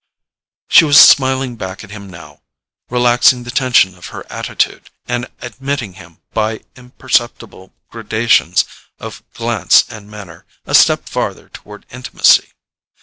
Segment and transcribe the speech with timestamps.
[0.67, 2.41] She was smiling back at him now,
[2.89, 8.65] relaxing the tension of her attitude, and admitting him, by imperceptible gradations
[8.97, 12.51] of glance and manner, a step farther toward intimacy.